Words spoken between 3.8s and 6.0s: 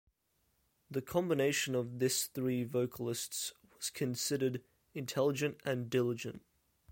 considered "intelligent" and